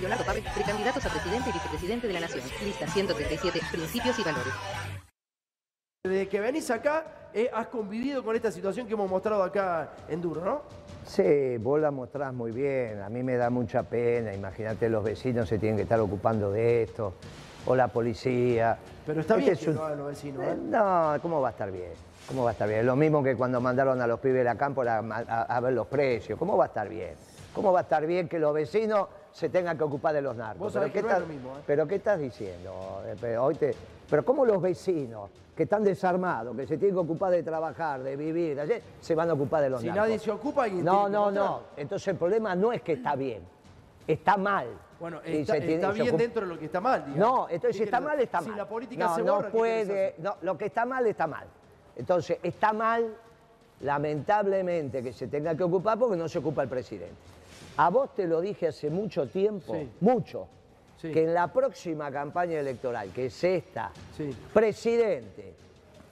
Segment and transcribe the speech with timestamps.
[0.00, 2.42] Leonardo Pablo, precandidatos a presidente y vicepresidente de la Nación.
[2.64, 4.52] Lista 137, principios y valores.
[6.04, 10.22] Desde que venís acá, eh, has convivido con esta situación que hemos mostrado acá en
[10.22, 10.62] Duro, ¿no?
[11.06, 13.00] Sí, vos la mostrás muy bien.
[13.02, 14.32] A mí me da mucha pena.
[14.32, 17.14] Imagínate, los vecinos se tienen que estar ocupando de esto.
[17.66, 18.78] O la policía.
[19.04, 20.50] Pero está Este bien es que un- no los vecinos, ¿eh?
[20.52, 21.92] Eh, No, ¿cómo va a estar bien?
[22.26, 22.86] ¿Cómo va a estar bien?
[22.86, 25.74] Lo mismo que cuando mandaron a los pibes de la campo a, a- a ver
[25.74, 26.38] los precios.
[26.38, 27.14] ¿Cómo va a estar bien?
[27.54, 30.72] ¿Cómo va a estar bien que los vecinos se tengan que ocupar de los narcos?
[30.72, 31.60] ¿Pero qué no estás- lo mismo, ¿eh?
[31.66, 33.02] ¿Pero qué estás diciendo?
[33.06, 33.74] Eh, Pero, hoy te-
[34.08, 38.16] pero ¿cómo los vecinos que están desarmados, que se tienen que ocupar de trabajar, de
[38.16, 40.02] vivir, de ayer, se van a ocupar de los Si narcos?
[40.04, 41.60] nadie se ocupa, alguien No, no, no.
[41.76, 43.42] Entonces el problema no es que está bien,
[44.06, 44.66] está mal.
[44.98, 47.18] Bueno, Y está, tiene- está bien dentro de lo que está mal, digamos.
[47.18, 48.58] No, entonces si ¿Qué está mal, está Si mal.
[48.58, 51.46] la política no, se borra, ¿qué querés puede, no, lo que está mal, está mal.
[51.96, 53.14] Entonces, está mal,
[53.80, 57.14] lamentablemente, que se tenga que ocupar porque no se ocupa el presidente.
[57.82, 59.88] A vos te lo dije hace mucho tiempo, Sí.
[60.00, 60.46] mucho,
[61.00, 61.10] Sí.
[61.12, 64.36] que en la próxima campaña electoral, que es esta, Sí.
[64.52, 65.54] presidente,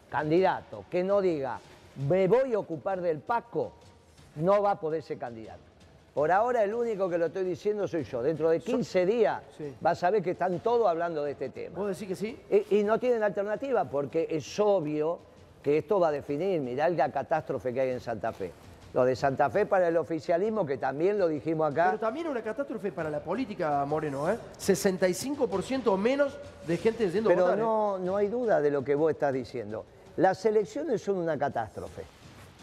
[0.09, 1.61] candidato, que no diga,
[2.09, 3.73] me voy a ocupar del Paco,
[4.37, 5.61] no va a poder ser candidato.
[6.15, 8.23] Por ahora el único que lo estoy diciendo soy yo.
[8.23, 9.75] Dentro de 15 días Sí.
[9.79, 11.77] vas a ver que están todos hablando de este tema.
[11.79, 12.41] ¿Vos decís que sí?
[12.71, 15.19] Y, y no tienen alternativa porque es obvio
[15.63, 18.53] que esto va a definir, mirá la catástrofe que hay en Santa Fe.
[18.99, 21.85] Lo de Santa Fe para el oficialismo, que también lo dijimos acá.
[21.91, 24.37] Pero también una catástrofe para la política, Moreno, ¿eh?
[24.59, 27.59] 65% o menos de gente yendo a Pero votar.
[27.61, 27.63] ¿eh?
[27.63, 29.85] no, no hay duda de lo que vos estás diciendo.
[30.17, 32.03] Las elecciones son una catástrofe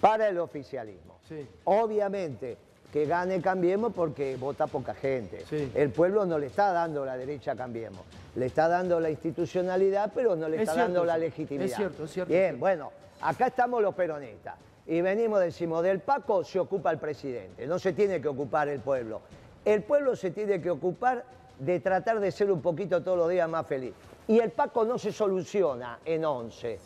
[0.02, 1.20] para el oficialismo.
[1.30, 1.48] Sí.
[1.64, 2.58] Obviamente
[2.92, 5.46] que gane Cambiemos porque vota poca gente.
[5.50, 5.72] Sí.
[5.74, 8.02] El pueblo no le está dando la derecha a Cambiemos.
[8.36, 11.66] Le está dando la institucionalidad, pero no le Es está cierto dando la legitimidad.
[11.66, 14.56] Es cierto, es cierto, Bien, bueno, acá estamos los peronistas.
[14.88, 18.80] Y venimos, decimos, del Paco se ocupa el presidente, no se tiene que ocupar el
[18.80, 19.22] pueblo.
[19.64, 21.26] El pueblo se tiene que ocupar
[21.58, 23.94] de tratar de ser un poquito todos los días más feliz.
[24.28, 26.80] Y el Paco no se soluciona en 11,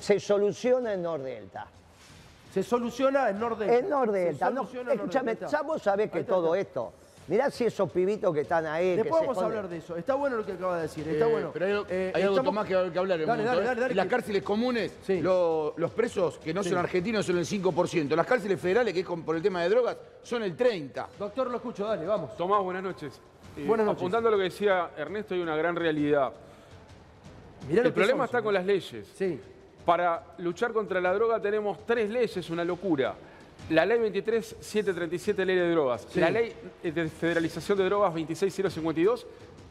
[0.00, 1.66] se soluciona en Nordelta.
[2.52, 3.78] Se soluciona en Nordelta.
[3.78, 6.92] En Nordelta, no, escúchame, ya vos sabés que todo esto,
[7.28, 9.96] mirá si esos pibitos que están ahí, que Después se vamos a hablar de eso.
[9.96, 11.06] Está bueno lo que acaba de decir.
[11.08, 11.50] Está Eh, bueno.
[11.52, 13.18] Pero hay, Eh, hay algo estamos- más que, que hablar.
[13.20, 13.64] en un Dale, momento, dale, ¿eh?
[13.66, 15.20] dale, dale, En las que- cárceles comunes, Sí.
[15.20, 16.70] lo- los presos que no Sí.
[16.70, 18.16] son argentinos son el 5%.
[18.16, 21.08] Las cárceles federales, que es con- por el tema de drogas, son el 30%.
[21.18, 22.36] Doctor, lo escucho, dale, vamos.
[22.36, 23.20] Tomás, buenas noches.
[23.56, 24.00] Eh, Buenas noches.
[24.00, 26.32] Apuntando a lo que decía Ernesto, hay una gran realidad.
[27.68, 29.06] Mirá El que problema son, está con las leyes.
[29.16, 29.40] Sí.
[29.84, 33.14] Para luchar contra la droga tenemos tres leyes, una locura.
[33.70, 36.06] La ley 23737, ley de drogas.
[36.10, 36.20] Sí.
[36.20, 36.52] La ley
[36.82, 39.26] de federalización de drogas 26052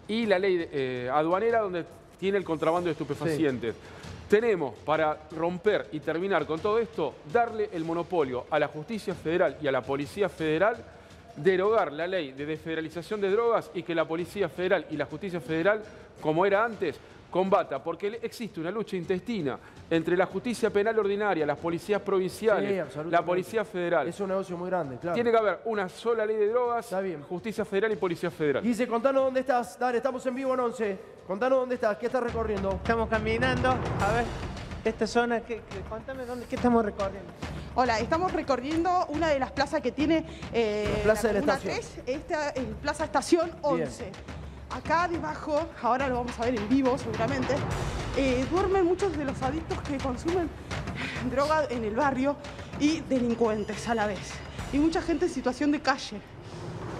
[0.07, 1.85] y la ley eh, aduanera donde
[2.19, 3.75] tiene el contrabando de estupefacientes.
[4.29, 9.57] Tenemos para romper y terminar con todo esto, darle el monopolio a la justicia federal
[9.61, 10.77] y a la policía federal,
[11.37, 15.39] derogar la ley de desfederalización de drogas y que la policía federal y la justicia
[15.39, 15.81] federal,
[16.21, 16.99] como era antes,
[17.31, 19.57] combata, porque existe una lucha intestina
[19.89, 24.07] entre la justicia penal ordinaria, las policías provinciales, la policía federal.
[24.07, 25.15] Es un negocio muy grande, claro.
[25.15, 27.21] Tiene que haber una sola ley de drogas, Está bien.
[27.23, 28.63] justicia federal y policía federal.
[28.63, 29.77] Guise, contanos dónde estás.
[29.77, 30.99] Dale, estamos en vivo en 11.
[31.27, 31.97] Contanos dónde estás.
[31.97, 32.71] ¿Qué estás recorriendo?
[32.71, 34.25] Estamos caminando, a ver,
[34.85, 37.29] esta zona, que- contame dónde, qué estamos recorriendo.
[37.75, 41.73] Hola, estamos recorriendo una de las plazas que tiene eh, La plaza de la estación.
[41.75, 44.11] 3, esta es Plaza Estación 11.
[44.69, 47.55] Acá debajo, ahora lo vamos a ver en vivo seguramente,
[48.17, 50.49] eh, duermen muchos de los adictos que consumen
[51.31, 52.35] droga en el barrio
[52.79, 54.31] y delincuentes a la vez.
[54.73, 56.21] Y mucha gente en situación de calle.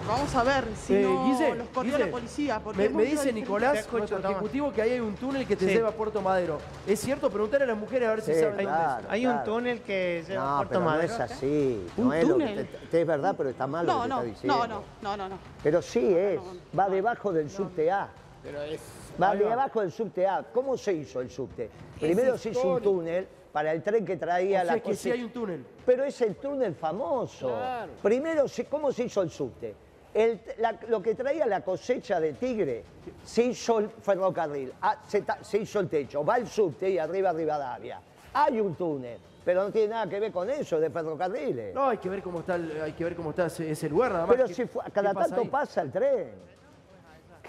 [0.08, 2.60] Vamos a ver si Eh, no Guise, los corrió Guise, la policía.
[2.64, 4.30] porque Me, dice Nicolás, nuestro toma.
[4.30, 5.74] ejecutivo, que ahí hay un túnel que te Sí.
[5.74, 6.58] lleva a Puerto Madero.
[6.86, 7.28] ¿Es cierto?
[7.28, 9.00] Preguntar a las mujeres a ver si Sí, saben dónde claro.
[9.04, 9.10] es.
[9.10, 9.52] Hay un claro.
[9.52, 11.12] túnel que lleva a Puerto pero no Madero.
[11.12, 11.86] es así.
[11.98, 14.02] ¿Un No es, lo que te- te- es verdad, pero está mal lo No, que
[14.04, 14.56] te no, está diciendo.
[14.56, 15.38] no, no, no, no, no.
[15.62, 16.36] Pero sí es.
[16.40, 18.08] no, Va debajo del subte A.
[18.42, 18.80] Pero es...
[19.22, 19.34] Va va.
[19.36, 20.42] debajo del subte A.
[20.54, 21.68] ¿Cómo se hizo el subte?
[22.00, 25.10] Primero se hizo un túnel para el tren que traía O sea la que sí
[25.10, 25.14] cosecha.
[25.16, 25.66] hay un túnel.
[25.84, 27.54] Pero es el túnel famoso.
[28.02, 29.74] Primero, se- ¿cómo se hizo el subte?
[30.18, 32.82] El- la- lo que traía la cosecha de tigre,
[33.24, 36.98] se hizo el ferrocarril, ah, se, ta- se hizo el techo, va el subte y
[36.98, 38.00] arriba Rivadavia.
[38.34, 41.72] Hay un túnel, pero no tiene nada que ver con eso, de ferrocarriles.
[41.72, 44.10] No, hay que ver cómo está, el- hay que ver cómo está ese, ese lugar
[44.12, 44.34] nada más.
[44.34, 45.48] pero ¿Qué- si fue- cada pasa tanto ahí?
[45.48, 46.30] pasa el tren.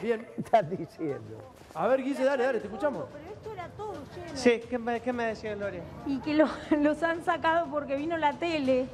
[0.01, 0.27] Bien.
[0.35, 1.37] ¿Qué estás diciendo?
[1.73, 3.05] A ver, Guise, dale, dale, te escuchamos.
[3.11, 4.35] Pero esto era todo lleno.
[4.37, 5.81] Sí, ¿qué me, qué me decía Gloria?
[6.05, 6.47] Y que lo-
[6.79, 8.85] los han sacado porque vino la tele,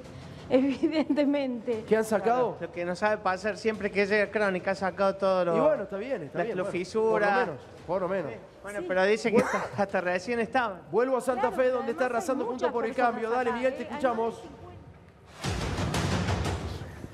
[0.50, 1.84] evidentemente.
[1.88, 2.58] ¿Qué han sacado?
[2.60, 5.58] Lo que no sabe pasar siempre que llega Crónica ha sacado todo lo...
[5.58, 6.58] Y bueno, está bien, está las bien.
[6.58, 7.30] bueno, fisuras.
[7.30, 8.32] Por lo menos, por lo menos.
[8.64, 10.82] Bueno, pero dice que hasta, hasta recién estaban.
[10.92, 13.30] Vuelvo a Santa Claro, Fe, donde está arrasando junto por el cambio.
[13.30, 13.78] Dale, acá, Miguel, ¿eh?
[13.78, 14.36] te escuchamos.
[14.36, 14.56] 50.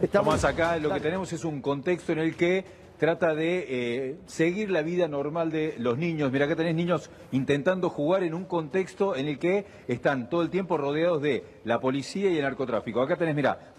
[0.02, 2.66] Estamos acá, lo que tenemos es un contexto en el que
[3.02, 6.32] trata de eh, seguir la vida normal de los niños.
[6.32, 10.52] Mira, acá tenés niños intentando jugar en un contexto en el que están todo el
[10.52, 13.02] tiempo rodeados de la policía y el narcotráfico.
[13.02, 13.74] Acá tenés, mira,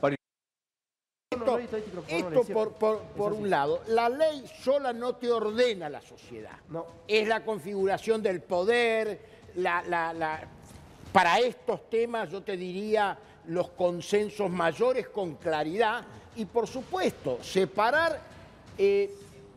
[2.08, 2.54] Esto decía.
[3.16, 3.82] por, un lado.
[3.86, 6.58] La ley sola no te ordena la sociedad.
[6.68, 6.84] No.
[7.06, 9.20] Es la configuración del poder,
[9.54, 10.40] la, la- la-
[11.12, 13.16] para estos temas yo te diría
[13.46, 16.02] los consensos mayores con claridad
[16.34, 18.31] y por supuesto separar...
[18.84, 19.10] eh,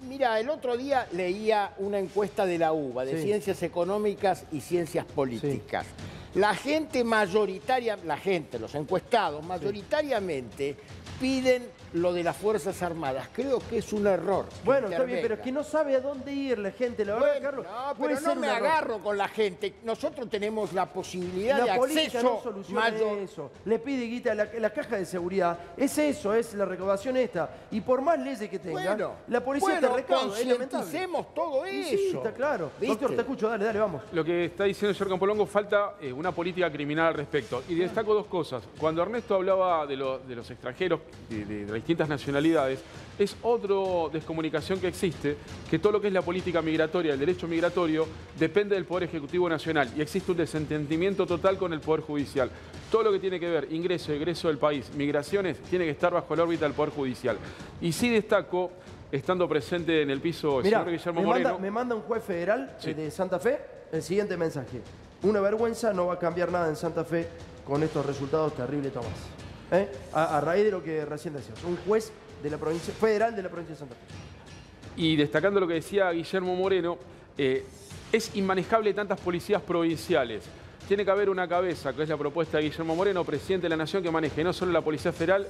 [0.07, 3.23] mira, el otro día leía una encuesta de la UBA, de Sí.
[3.23, 5.87] Ciencias Económicas y Ciencias Políticas.
[6.35, 10.75] La gente mayoritaria, la gente, los encuestados, mayoritariamente
[11.19, 11.63] piden
[11.95, 13.29] lo de las Fuerzas Armadas.
[13.33, 14.45] Creo que es un error.
[14.63, 17.27] Bueno, está bien, pero es que no sabe a dónde ir la gente, la verdad,
[17.29, 17.65] Bueno, Carlos.
[17.65, 19.75] no, pero no me agarro con la gente.
[19.83, 23.17] Nosotros tenemos la posibilidad de La política acceso no soluciona mayor.
[23.19, 23.51] eso.
[23.65, 27.49] Le pide guita, la, la caja de seguridad es eso, es la recaudación esta.
[27.71, 31.89] Y por más leyes que tenga, Bueno, la policía bueno, te recauda, concienticemos todo eso.
[31.89, 32.71] Sí, está claro.
[32.79, 32.87] ¿Viste?
[32.87, 34.01] Doctor, te escucho, dale, dale, vamos.
[34.11, 37.63] Lo que está diciendo el señor Campolongo, falta eh, una política criminal al respecto.
[37.69, 38.63] Y destaco dos cosas.
[38.79, 40.99] Cuando Ernesto hablaba de, lo- de los extranjeros,
[41.29, 42.79] de, de- de distintas nacionalidades,
[43.19, 43.75] es otra
[44.11, 45.37] descomunicación que existe,
[45.69, 48.07] que todo lo que es la política migratoria, el derecho migratorio,
[48.39, 49.89] depende del Poder Ejecutivo Nacional.
[49.95, 52.49] Y existe un desentendimiento total con el Poder Judicial.
[52.91, 56.35] Todo lo que tiene que ver ingreso egreso del país, migraciones, tiene que estar bajo
[56.35, 57.37] la órbita del Poder Judicial.
[57.81, 58.71] Y sí destaco,
[59.11, 61.49] estando presente en el piso el Mira, señor Guillermo me Moreno...
[61.49, 62.89] manda, me manda un juez federal Sí.
[62.89, 63.59] eh, de Santa Fe
[63.91, 64.81] el siguiente mensaje.
[65.21, 67.27] Una vergüenza, no va a cambiar nada en Santa Fe
[67.65, 69.34] con estos resultados terribles, Tomás.
[69.81, 69.89] ¿Eh?
[70.13, 71.63] A, a raíz de lo que recién decías.
[71.63, 72.11] Un juez
[72.43, 75.01] de la provincia, federal de la provincia de Santa Fe.
[75.01, 76.97] Y destacando lo que decía Guillermo Moreno,
[77.37, 77.65] eh,
[78.11, 80.43] es inmanejable tantas policías provinciales.
[80.87, 83.77] Tiene que haber una cabeza, que es la propuesta de Guillermo Moreno, presidente de la
[83.77, 85.47] Nación, que maneje no solo la Policía Federal,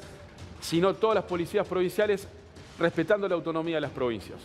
[0.61, 2.27] sino todas las policías provinciales,
[2.79, 4.39] respetando la autonomía de las provincias.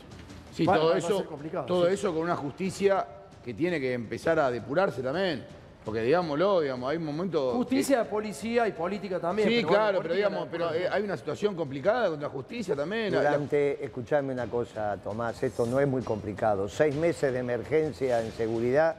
[0.52, 1.94] Sí, Va- todo va a eso, ser complicado, todo sí.
[1.94, 3.06] eso con una justicia
[3.44, 5.46] que tiene que empezar a depurarse también.
[5.84, 7.52] Porque digámoslo, digamos, hay un momento.
[7.52, 9.48] que- Justicia, policía y política también.
[9.48, 12.28] Sí, pero bueno, claro, pero digamos, la- pero eh, hay una situación complicada con la
[12.28, 13.12] justicia también.
[13.14, 16.68] La- Durante, escuchadme una cosa, Tomás, esto no es muy complicado.
[16.68, 18.96] Seis meses de emergencia en seguridad,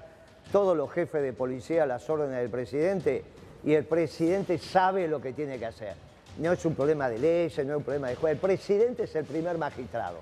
[0.51, 3.23] todos los jefes de policía, las órdenes del presidente,
[3.63, 5.93] y el presidente sabe lo que tiene que hacer.
[6.39, 8.33] No es un problema de leyes, no es un problema de juez.
[8.33, 10.17] El presidente es el primer magistrado.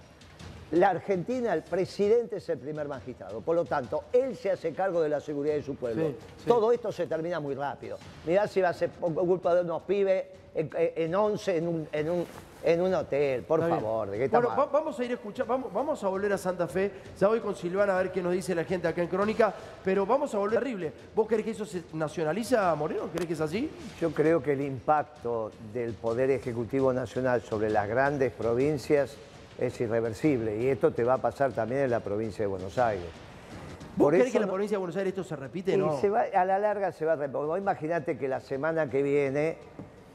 [0.72, 3.42] La Argentina, el presidente es el primer magistrado.
[3.42, 6.10] Por lo tanto, él se hace cargo de la seguridad de su pueblo.
[6.10, 6.48] Sí, sí.
[6.48, 7.98] Todo esto se termina muy rápido.
[8.26, 12.10] Mirá si va a ser culpa de unos pibes en, en 11 en un, en
[12.12, 12.26] un,
[12.64, 13.42] en un hotel.
[13.44, 16.08] Por Está favor, ¿de qué Bueno, va- vamos a ir a escuchar, vamos, vamos a
[16.08, 16.92] volver a Santa Fe.
[17.20, 19.52] Ya voy con Silvana a ver qué nos dice la gente acá en Crónica,
[19.84, 20.94] pero vamos a volver terrible.
[21.16, 23.10] ¿Vos crees que eso se nacionaliza, Moreno?
[23.12, 23.72] ¿Crees que es así?
[24.00, 29.16] Yo creo que el impacto del Poder Ejecutivo Nacional sobre las grandes provincias
[29.60, 33.06] es irreversible y esto te va a pasar también en la provincia de Buenos Aires.
[33.96, 35.76] ¿Vos Por crees eso que en la provincia de Buenos Aires esto se repite?
[35.78, 36.00] No.
[36.00, 37.58] se va- a la larga se va a repetir.
[37.58, 39.58] Imagínate que la semana que viene,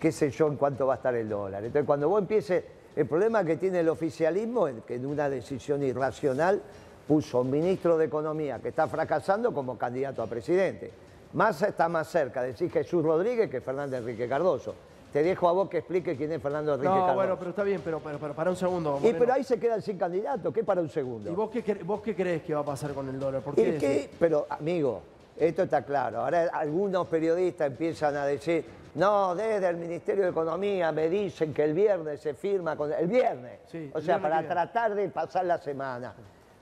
[0.01, 1.63] qué sé yo, en cuánto va a estar el dólar.
[1.65, 2.65] Entonces, cuando vos empieces,
[2.97, 6.63] el problema que tiene el oficialismo es que en una decisión irracional
[7.07, 10.91] puso a un ministro de Economía que está fracasando como candidato a presidente.
[11.35, 14.75] Massa está más cerca de decir Jesús Rodríguez que Fernández Enrique Cardoso.
[15.15, 17.15] Te dejo a vos que explique quién es Fernando Enrique No, Cardoso.
[17.15, 18.99] bueno, pero está bien, pero, pero, pero para un segundo.
[19.01, 21.31] Y pero ahí se quedan sin candidato, ¿qué para un segundo?
[21.31, 23.41] ¿Y vos qué, vos qué crees que va a pasar con el dólar?
[23.41, 24.11] ¿Por ¿Y qué?
[24.19, 25.03] Pero, amigo,
[25.39, 26.19] esto está claro.
[26.19, 28.65] Ahora algunos periodistas empiezan a decir,
[28.97, 32.93] no, desde el Ministerio de Economía me dicen que el viernes se firma con...
[32.93, 33.61] El viernes.
[33.71, 36.13] Sí, o sea, para tratar de pasar la semana.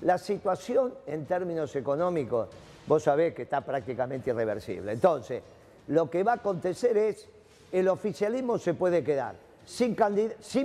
[0.03, 2.49] La situación en términos económicos,
[2.87, 4.93] vos sabés que está prácticamente irreversible.
[4.93, 5.43] Entonces,
[5.87, 7.31] lo que va a acontecer es,
[7.73, 9.97] el oficialismo se puede quedar sin,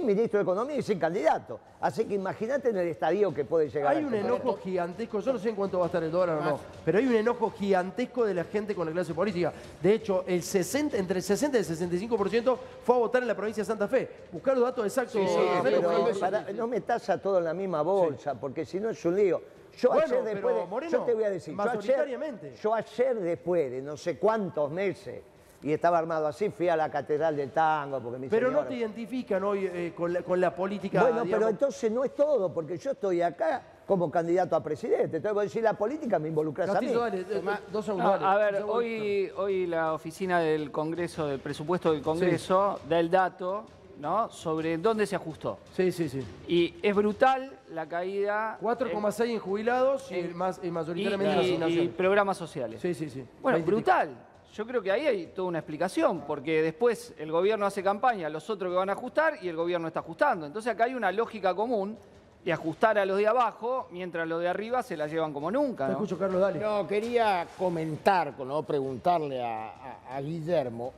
[0.06, 1.60] ministro de Economía y sin candidato.
[1.80, 3.96] Así que imagínate en el estadio que puede llegar.
[3.96, 6.40] Hay a un enojo gigantesco, yo no sé en cuánto va a estar el dólar
[6.40, 9.54] o no, pero hay un enojo gigantesco de la gente con la clase política.
[9.82, 13.36] De hecho, el 60, entre el 60 y el 65% fue a votar en la
[13.36, 14.10] provincia de Santa Fe.
[14.32, 15.14] Buscar los datos exactos.
[15.14, 15.82] Sí, pero
[16.20, 19.42] para- no metas a todo en la misma bolsa, porque si no es un lío.
[19.78, 22.56] Yo Bueno, ayer pero, después de- Moreno, yo te voy a decir, yo ayer, mayoritariamente.
[22.56, 25.22] yo ayer después de no sé cuántos meses,
[25.64, 28.76] y estaba armado así, fui a la Catedral del Tango, porque mi Pero no te
[28.76, 31.02] identifican hoy eh, con, la, con la política.
[31.02, 31.34] Bueno, digamos.
[31.40, 35.18] pero entonces no es todo, porque yo estoy acá como candidato a presidente.
[35.18, 36.88] Entonces voy a decir, la política me involucras a mí.
[36.94, 37.26] Dale,
[37.72, 38.22] dos segundos.
[38.22, 43.10] No, a ver, hoy, hoy la oficina del Congreso, del presupuesto del Congreso, da el
[43.10, 43.66] dato
[44.00, 44.30] ¿no?
[44.30, 45.58] sobre dónde se ajustó.
[45.74, 46.24] Sí, sí, sí.
[46.48, 48.60] Y es brutal la caída.
[48.62, 51.94] 4,6 en jubilados y, en- el más, y y, mayoritariamente en y- y asignaciones.
[51.96, 52.80] programas sociales.
[52.82, 53.26] Sí, sí, sí.
[53.42, 53.76] Bueno, 20 y pico.
[53.78, 54.10] brutal.
[54.54, 58.50] Yo creo que ahí hay toda una explicación, porque después el gobierno hace campaña, los
[58.50, 60.46] otros que van a ajustar y el gobierno está ajustando.
[60.48, 61.98] Entonces acá hay una lógica común
[62.44, 65.88] y ajustar a los de abajo, mientras los de arriba se la llevan como nunca.
[65.90, 66.04] ¿no?
[66.18, 66.60] Carlos, dale.
[66.60, 70.94] No, quería comentar, no preguntarle a, a- a Guillermo.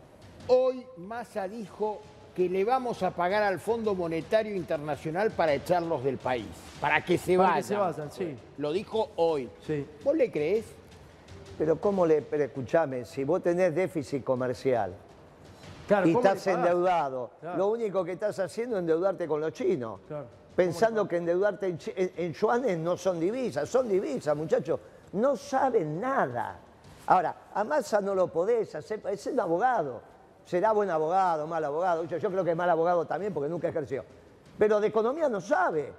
[0.47, 2.01] Hoy Massa dijo
[2.35, 6.45] que le vamos a pagar al Fondo Monetario Internacional para echarlos del país,
[6.79, 7.61] para que se Para vayan.
[7.61, 8.35] que se vayan, sí.
[8.57, 9.49] Lo dijo hoy.
[9.65, 9.85] Sí.
[10.05, 10.65] ¿Vos le crees?
[11.59, 14.93] Pero cómo le, pero escuchame, si vos tenés déficit comercial
[15.87, 17.57] Claro, y ¿cómo le estás endeudado, Claro.
[17.57, 19.99] lo único que estás haciendo es endeudarte con los chinos.
[20.07, 20.25] Claro.
[20.55, 24.79] Pensando que endeudarte en, en- en yuanes no son divisas, son divisas, muchachos.
[25.13, 26.59] No saben nada.
[27.07, 30.01] Ahora, a Massa no lo podés hacer, es un abogado.
[30.45, 32.05] Será buen abogado, mal abogado.
[32.05, 34.05] Yo, yo creo que es mal abogado también porque nunca ejerció.
[34.57, 35.91] Pero de economía no sabe.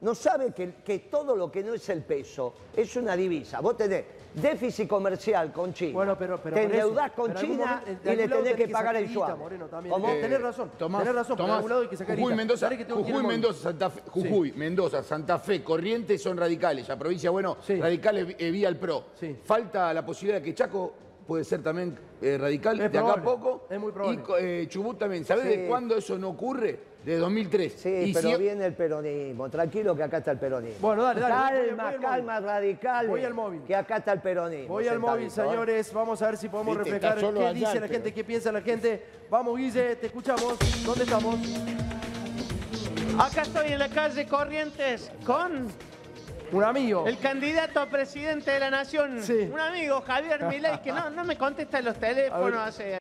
[0.00, 3.60] No sabe que, que todo lo que no es el peso es una divisa.
[3.60, 4.04] Vos tenés
[4.36, 5.92] déficit comercial con China.
[5.94, 9.08] Bueno, pero, pero te endeudás con pero China momento, y le tenés que pagar el
[9.08, 9.38] yuan.
[9.38, 9.92] Moreno, también.
[9.94, 10.08] ¿Cómo?
[10.08, 12.34] Eh, tenés razón, Tomás, tenés razón, Tomás, de algún lado hay que sacar Jujuy.
[12.34, 16.86] Mendoza, que Jujuy, Santa Fe, Jujuy, Mendoza, Santa Fe, Corrientes son radicales.
[16.88, 19.04] La provincia, bueno, radicales eh, vía el PRO.
[19.44, 20.92] Falta la posibilidad de que Chaco
[21.26, 23.66] puede ser también eh, radical Es de acá a poco.
[23.68, 24.22] es muy probable.
[24.40, 25.24] Y eh, Chubut también.
[25.24, 25.48] ¿Sabés Sí.
[25.56, 26.95] de cuándo eso no ocurre?
[27.06, 27.72] De 2003.
[27.72, 29.48] Sí, Y pero si- viene el peronismo.
[29.48, 30.78] Tranquilo que acá está el peronismo.
[30.80, 33.08] Bueno, dale, dale, voy- voy Calma, calma, radicales.
[33.08, 33.62] Voy al móvil.
[33.62, 34.66] Que acá está el peronismo.
[34.74, 35.92] Voy al móvil, señores.
[35.92, 38.60] Vamos a ver si podemos Viste, reflejar qué allá dice la gente, qué piensa la
[38.60, 39.06] gente.
[39.30, 40.56] Vamos, Guille, te escuchamos.
[40.84, 41.36] ¿Dónde estamos?
[43.20, 45.68] Acá estoy en la calle Corrientes con
[46.50, 47.06] Un amigo.
[47.06, 49.22] el candidato a presidente de la nación.
[49.22, 49.48] Sí.
[49.52, 52.98] Un amigo, Javier Milei, que no, no me contesta los teléfonos hace...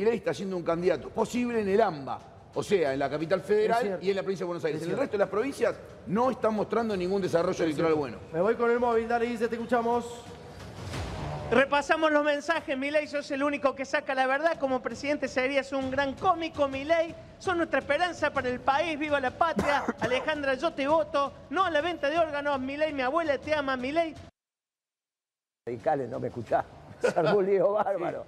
[0.00, 2.18] Milei está siendo un candidato posible en el AMBA,
[2.54, 4.80] o sea, en la capital federal y en la provincia de Buenos Aires.
[4.80, 8.16] Es En el resto de las provincias no están mostrando ningún desarrollo electoral bueno.
[8.32, 9.06] Me voy con el móvil.
[9.06, 10.24] Dale, Guille, te escuchamos.
[11.50, 14.58] Repasamos los mensajes, Milei, sos el único que saca la verdad.
[14.58, 17.14] Como presidente serías un gran cómico, Milei.
[17.38, 18.98] Son nuestra esperanza para el país.
[18.98, 19.84] ¡Viva la patria!
[20.00, 21.34] Alejandra, yo te voto.
[21.50, 22.94] No a la venta de órganos, Milei.
[22.94, 24.14] Mi abuela te ama, Milei.
[25.66, 26.64] Radicales, no me escuchás.
[26.98, 28.24] Se armó un lío bárbaro.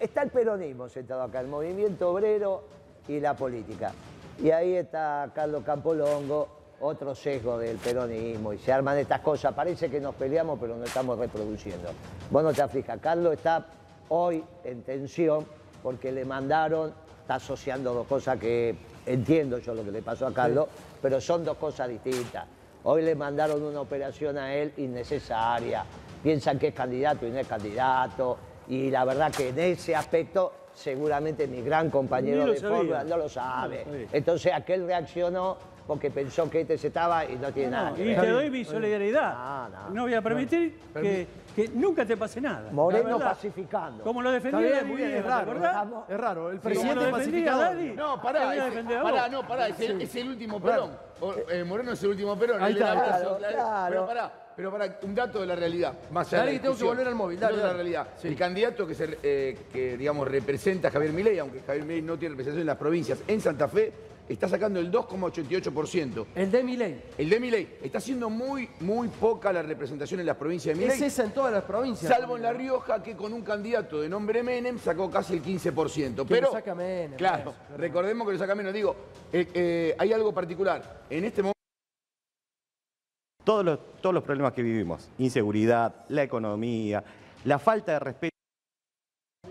[0.00, 2.62] Está el peronismo sentado acá, el movimiento obrero
[3.08, 3.92] y la política.
[4.40, 6.48] Y ahí está Carlos Campolongo,
[6.80, 8.52] otro sesgo del peronismo.
[8.52, 9.52] Y se arman estas cosas.
[9.54, 11.88] Parece que nos peleamos, pero nos estamos reproduciendo.
[12.30, 13.00] Vos no te aflijas.
[13.00, 13.66] Carlos está
[14.10, 15.44] hoy en tensión
[15.82, 20.32] porque le mandaron, está asociando dos cosas que entiendo yo lo que le pasó a
[20.32, 20.68] Carlos,
[21.02, 22.46] pero son dos cosas distintas.
[22.84, 25.84] Hoy le mandaron una operación a él innecesaria.
[26.22, 28.38] Piensan que es candidato y no es candidato.
[28.68, 33.16] Y la verdad que en ese aspecto seguramente mi gran compañero de fórmula no lo
[33.16, 34.08] No lo sabe.
[34.12, 35.56] Entonces aquel reaccionó
[35.86, 38.20] porque pensó que este se estaba y no tiene nada No, que y ver.
[38.20, 39.68] te doy mi solidaridad.
[39.90, 42.70] No, voy a permitir que, que nunca te pase nada.
[42.70, 43.30] Moreno verdad.
[43.30, 44.04] pacificando.
[44.04, 45.86] Como lo defendía muy bien, es Villa, ¿te raro, acordás?
[46.10, 46.50] es raro.
[46.50, 47.44] El presidente.
[47.46, 47.92] Dali.
[47.94, 50.90] No, pará, es, pará, no, pará, es el, es el último perón.
[51.20, 52.62] O- eh, Moreno es el último perón.
[52.62, 53.88] Ahí el de la está, abrazo, claro, claro.
[53.88, 55.92] Pero pará, pero pará, un dato de la realidad.
[56.10, 58.08] Más allá Dale de la que tengo que volver al móvil, dale, de la realidad.
[58.20, 58.26] Sí.
[58.26, 62.18] El candidato que, se, eh, que, digamos, representa a Javier Milei, aunque Javier Milei no
[62.18, 63.92] tiene representación en las provincias, en Santa Fe,
[64.28, 66.26] está sacando el 2,88%.
[66.34, 67.00] El de Milei.
[67.16, 67.78] El de Milei.
[67.84, 71.06] Está siendo muy, muy poca la representación en las provincias de Es Milei.
[71.06, 72.12] esa en todas las provincias.
[72.12, 76.16] Salvo en La Rioja, que con un candidato de nombre Menem sacó casi el 15%.
[76.16, 78.74] Que Pero, lo saca Menem, claro, recordemos que lo saca menos.
[78.74, 78.96] Digo,
[79.32, 81.04] eh, eh, hay algo particular.
[81.08, 81.57] En este momento...
[83.48, 87.02] todos los, todos los problemas que vivimos, inseguridad, la economía,
[87.44, 88.36] la falta de respeto.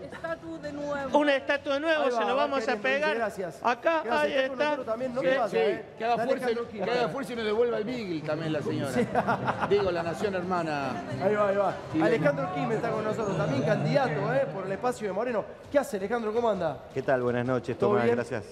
[0.00, 1.18] Estatua de nuevo.
[1.18, 3.16] Una estatua de nuevo, se lo va, vamos a pegar.
[3.16, 3.58] gracias.
[3.60, 5.84] Acá, Gracias, ahí está también, no Sí, Sí, eh.
[5.98, 9.66] que haga, fuerza, que haga fuerza y nos devuelva el Beagle también la señora.
[9.68, 10.92] Digo, la nación hermana.
[11.20, 11.76] Ahí va, ahí va.
[11.92, 14.46] Sí, Alejandro Kim está con nosotros, también candidato ¿eh?
[14.54, 15.44] por el espacio de Moreno.
[15.72, 16.32] ¿Qué hace Alejandro?
[16.32, 16.84] ¿Cómo anda?
[16.94, 17.20] ¿Qué tal?
[17.20, 18.04] Buenas noches, ¿Todo Tomás.
[18.04, 18.14] bien?
[18.14, 18.44] Gracias.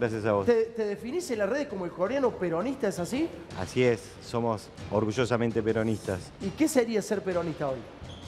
[0.00, 0.46] Gracias a vos.
[0.46, 3.28] ¿Te, te definís en las redes como el coreano peronista, es así?
[3.60, 6.32] Así es, somos orgullosamente peronistas.
[6.40, 7.76] ¿Y qué sería ser peronista hoy?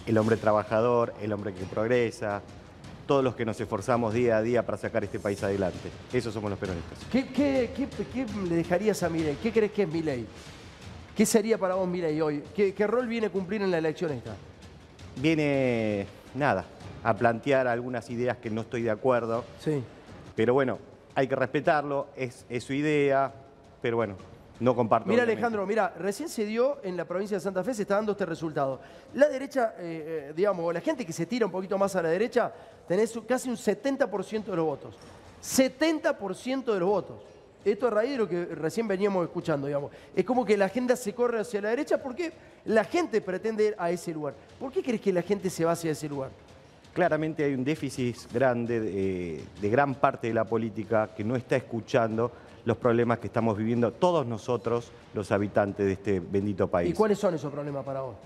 [0.07, 2.43] El hombre trabajador, el hombre que progresa,
[3.07, 5.88] todos los que nos esforzamos día a día para sacar este país adelante.
[6.12, 6.99] Esos somos los peronistas.
[7.11, 9.37] ¿Qué, qué, qué, qué le dejarías a Milei?
[9.37, 10.26] ¿Qué crees que es Milei?
[11.17, 12.43] ¿Qué sería para vos Milei hoy?
[12.55, 14.37] ¿Qué, qué rol viene a cumplir en la elección esta?
[15.17, 16.67] Viene, nada,
[17.02, 19.47] a plantear algunas ideas que no estoy de acuerdo.
[19.59, 19.83] Sí.
[20.37, 20.79] Pero bueno,
[21.14, 23.33] hay que respetarlo, es, es su idea,
[23.81, 24.16] pero bueno,
[24.61, 25.09] no comparto.
[25.09, 25.40] Mira obviamente.
[25.40, 28.26] Alejandro, mira, recién se dio en la provincia de Santa Fe, se está dando este
[28.26, 28.81] resultado.
[29.14, 32.02] La derecha, eh, eh, digamos, o la gente que se tira un poquito más a
[32.02, 32.52] la derecha,
[32.87, 34.95] tenés casi un 70% de los votos.
[35.42, 37.16] 70% de los votos.
[37.64, 39.92] Esto es raíz de lo que recién veníamos escuchando, digamos.
[40.14, 42.33] Es como que la agenda se corre hacia la derecha porque
[42.64, 44.35] la gente pretende ir a ese lugar.
[44.59, 46.31] ¿Por qué crees que la gente se va hacia ese lugar?
[46.93, 51.57] Claramente hay un déficit grande de, de gran parte de la política que no está
[51.57, 52.31] escuchando
[52.65, 56.91] los problemas que estamos viviendo todos nosotros, los habitantes de este bendito país.
[56.91, 58.17] ¿Y cuáles son esos problemas para vos?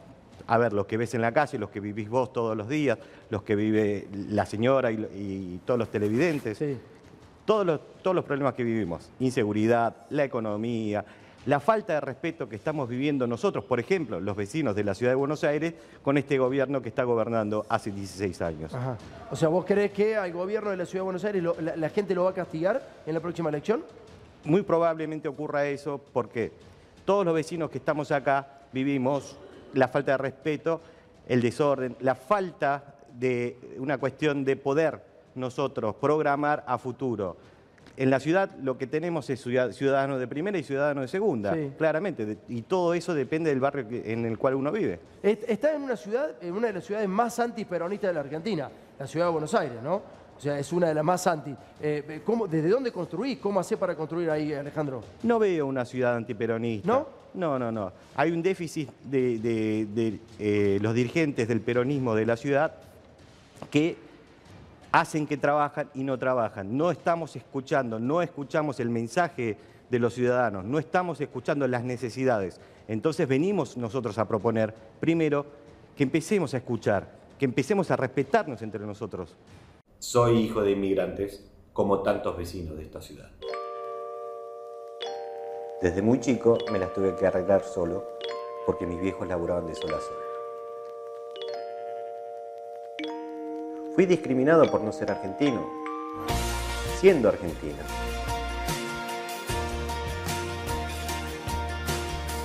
[0.46, 2.98] a ver, los que ves en la calle, los que vivís vos todos los días,
[3.30, 6.62] los que vive la señora y, y todos los televidentes,
[7.44, 11.04] todos, los, todos los problemas que vivimos, inseguridad, la economía,
[11.46, 15.12] la falta de respeto que estamos viviendo nosotros, por ejemplo, los vecinos de la ciudad
[15.12, 18.74] de Buenos Aires, con este gobierno que está gobernando hace 16 años.
[18.74, 18.96] Ajá.
[19.30, 21.76] O sea, ¿vos crees que al gobierno de la ciudad de Buenos Aires lo- la,
[21.76, 23.84] la gente lo va a castigar en la próxima elección?
[24.44, 26.50] Muy probablemente ocurra eso porque
[27.04, 29.36] todos los vecinos que estamos acá vivimos
[29.72, 30.80] la falta de respeto,
[31.28, 35.00] el desorden, la falta de una cuestión de poder
[35.36, 37.36] nosotros programar a futuro.
[37.96, 41.54] En la ciudad lo que tenemos es ciudad- ciudadanos de primera y ciudadanos de segunda,
[41.54, 41.72] Sí.
[41.78, 44.98] claramente, y todo eso depende del barrio en el cual uno vive.
[45.22, 48.70] Est- Está en una ciudad, en una de las ciudades más antiperonistas de la Argentina,
[48.98, 50.02] la ciudad de Buenos Aires, ¿no?
[50.36, 51.54] O sea, es una de las más anti.
[51.80, 53.38] Eh, ¿cómo- ¿Desde dónde construís?
[53.38, 55.02] ¿Cómo hacés para construir ahí, Alejandro?
[55.22, 56.86] No veo una ciudad antiperonista.
[56.86, 57.06] ¿No?
[57.32, 57.90] No, no, no.
[58.14, 62.74] Hay un déficit de, de- de, eh, los dirigentes del peronismo de la ciudad
[63.70, 63.96] que
[65.00, 66.74] hacen que trabajan y no trabajan.
[66.74, 69.58] No estamos escuchando, no escuchamos el mensaje
[69.90, 72.58] de los ciudadanos, no estamos escuchando las necesidades.
[72.88, 75.44] Entonces venimos nosotros a proponer, primero,
[75.94, 79.36] que empecemos a escuchar, que empecemos a respetarnos entre nosotros.
[79.98, 83.30] Soy hijo de inmigrantes, como tantos vecinos de esta ciudad.
[85.82, 88.02] Desde muy chico me las tuve que arreglar solo
[88.64, 90.25] porque mis viejos laburaban de sol a sol.
[93.96, 95.66] Fui discriminado por no ser argentino,
[97.00, 97.78] siendo argentino.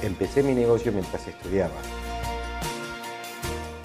[0.02, 1.76] Empecé mi negocio mientras estudiaba.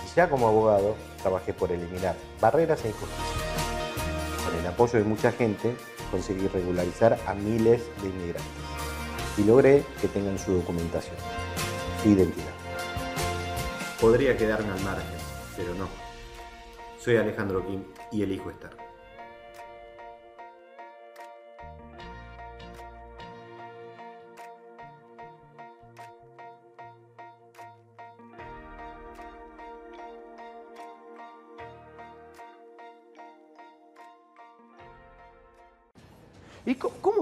[0.05, 3.43] Y ya como abogado trabajé por eliminar barreras e injusticias.
[4.45, 5.75] Con el apoyo de mucha gente
[6.13, 8.45] conseguí regularizar a miles de inmigrantes
[9.39, 11.17] y logré que tengan su documentación,
[12.01, 12.47] su identidad.
[14.01, 15.19] Podría quedarme al margen,
[15.57, 16.06] pero no.
[17.07, 18.86] Soy Alejandro Kim y elijo estar.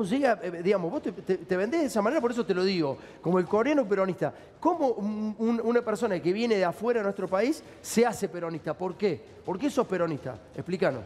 [0.04, 2.44] Co- cómo llega, eh, digamos, vos te, te- te vendés de esa manera, por eso
[2.44, 6.64] te lo digo, como el coreano peronista, ¿cómo un- un- una persona que viene de
[6.64, 8.74] afuera de nuestro país se hace peronista?
[8.74, 9.20] ¿Por qué?
[9.44, 10.36] ¿Por qué sos peronista?
[10.54, 11.02] Explícanos.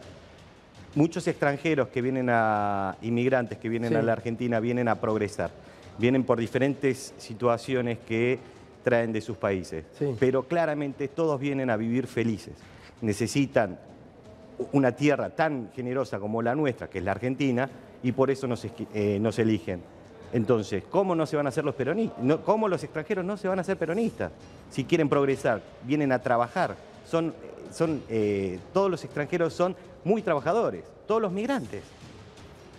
[0.95, 3.95] Muchos extranjeros que vienen a, inmigrantes que vienen Sí.
[3.97, 5.51] a la Argentina, vienen a progresar.
[5.99, 8.39] Vienen por diferentes situaciones que
[8.83, 9.85] traen de sus países.
[10.19, 12.55] Pero claramente todos vienen a vivir felices.
[13.03, 13.79] Necesitan
[14.73, 17.69] una tierra tan generosa como la nuestra, que es la Argentina,
[18.03, 19.83] y por eso nos, eh, nos eligen.
[20.33, 22.23] Entonces, ¿cómo no se van a hacer los peronistas?
[22.23, 24.31] No, ¿Cómo los extranjeros no se van a hacer peronistas?
[24.71, 26.77] Si quieren progresar, vienen a trabajar.
[27.07, 27.33] Son,
[27.73, 31.83] son, eh, todos los extranjeros son muy trabajadores, todos los migrantes.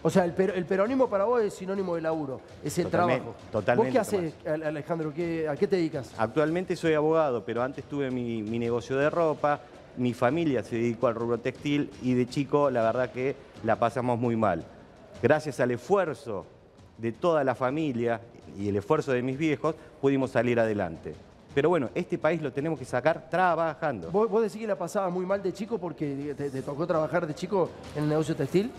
[0.01, 3.21] O sea, el, per- el peronismo para vos es sinónimo de laburo, es el Totalmente,
[3.21, 3.35] trabajo.
[3.51, 5.13] totalmente, ¿Vos qué haces, Al- Alejandro?
[5.13, 6.13] ¿Qué- ¿A qué te dedicas?
[6.17, 9.59] Actualmente soy abogado, pero antes tuve mi, mi negocio de ropa,
[9.97, 14.19] mi familia se dedicó al rubro textil y de chico la verdad que la pasamos
[14.19, 14.65] muy mal.
[15.21, 16.45] Gracias al esfuerzo
[16.97, 18.21] de toda la familia
[18.57, 21.13] y el esfuerzo de mis viejos pudimos salir adelante.
[21.53, 24.11] Pero bueno, este país lo tenemos que sacar trabajando.
[24.11, 27.25] ¿Vos, vos decís que la pasabas muy mal de chico porque te, te tocó trabajar
[27.25, 28.71] de chico en el negocio textil?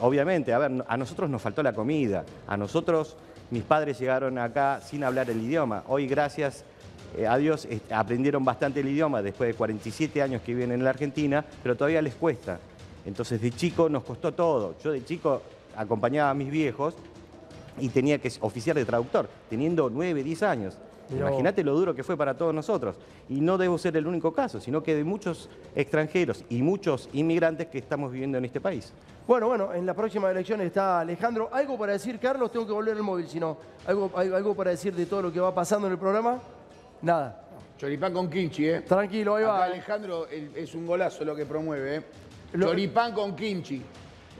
[0.00, 2.24] Obviamente, a ver, a nosotros nos faltó la comida.
[2.46, 3.16] A nosotros,
[3.50, 5.84] mis padres llegaron acá sin hablar el idioma.
[5.88, 6.64] Hoy, gracias
[7.28, 10.90] a Dios, eh, aprendieron bastante el idioma después de 47 años que viven en la
[10.90, 12.58] Argentina, pero todavía les cuesta.
[13.04, 14.74] Entonces, de chico nos costó todo.
[14.82, 15.42] Yo de chico
[15.76, 16.94] acompañaba a mis viejos
[17.78, 20.78] y tenía que oficiar de traductor, teniendo 9, 10 años.
[21.10, 22.96] Imagínate lo duro que fue para todos nosotros.
[23.28, 27.66] Y no debo ser el único caso, sino que de muchos extranjeros y muchos inmigrantes
[27.66, 28.92] que estamos viviendo en este país.
[29.26, 31.50] Bueno, bueno, en la próxima elección está Alejandro.
[31.52, 32.50] ¿Algo para decir, Carlos?
[32.50, 33.56] Tengo que volver al móvil, si no.
[33.86, 36.40] ¿Algo, algo, algo para decir de todo lo que va pasando en el programa?
[37.02, 37.38] Nada.
[37.78, 38.80] Choripán con kimchi, ¿eh?
[38.82, 39.56] Tranquilo, ahí va.
[39.56, 42.02] Acá Alejandro el- es un golazo lo que promueve, ¿eh?
[42.52, 43.82] Lo- Choripán con kimchi.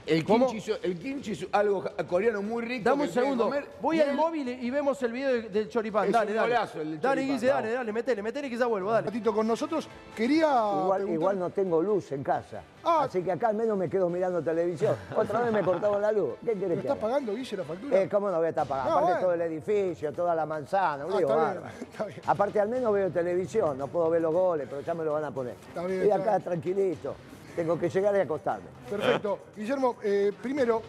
[0.05, 0.49] El ¿Cómo?
[0.49, 2.91] kimchi, el kimchi es algo coreano muy rico.
[2.91, 3.45] Dame un que segundo.
[3.45, 3.67] comer.
[3.81, 6.07] Voy Y al móvil y vemos el video de- del choripán.
[6.07, 6.55] Es dale, un dale.
[6.55, 7.93] golazo el del dale, choripán, Guise, dale, dale.
[7.93, 9.07] Metele, metele que ya vuelvo, dale.
[9.07, 9.89] ratito con nosotros.
[10.17, 12.63] Quería Igual, preguntar- igual no tengo luz en casa.
[12.85, 14.97] Así que acá al menos me quedo mirando televisión.
[15.17, 16.31] Otra vez me cortaron la luz.
[16.45, 17.01] ¿Qué ¿Me querés que estás haga?
[17.01, 18.01] pagando, Guille, la factura?
[18.03, 18.91] Eh, ¿Cómo no voy a estar pagando?
[18.91, 19.27] No, Aparte bueno.
[19.27, 21.77] todo el edificio, toda la manzana, un Ah, lío está bien, bárbaro.
[21.93, 22.21] está bien.
[22.27, 25.25] Aparte al menos veo televisión, no puedo ver los goles, pero ya me lo van
[25.27, 25.55] a poner.
[25.69, 26.43] Está bien, Estoy está acá bien.
[26.43, 27.15] tranquilito.
[27.55, 28.67] Tengo que llegar y acostarme.
[28.89, 29.39] Perfecto.
[29.57, 30.83] Guillermo, eh, primero,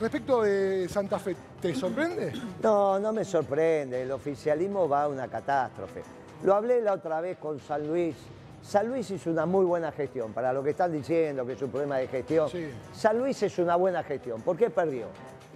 [0.00, 2.32] respecto de Santa Fe, ¿te sorprende?
[2.62, 4.02] No, no me sorprende.
[4.02, 6.02] El oficialismo va a una catástrofe.
[6.42, 8.16] Lo hablé la otra vez con San Luis.
[8.62, 10.32] San Luis hizo una muy buena gestión.
[10.32, 12.50] Para lo que están diciendo que es un problema de gestión.
[12.92, 14.42] San Luis es una buena gestión.
[14.42, 15.06] ¿Por qué perdió?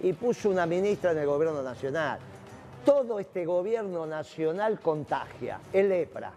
[0.01, 2.19] Y puso una ministra en el gobierno nacional.
[2.85, 5.59] Todo este gobierno nacional contagia.
[5.71, 6.31] El EPRA.